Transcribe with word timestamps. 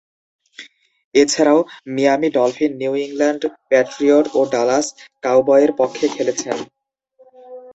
এছাড়াও, 1.15 1.59
Miami 1.87 2.29
Dolphin, 2.29 2.71
New 2.81 2.93
England 3.05 3.41
Patriot 3.69 4.25
ও 4.35 4.39
Dallas 4.53 4.85
কাউবয়ের 5.23 5.71
পক্ষে 5.79 6.05
খেলেছেন। 6.15 6.57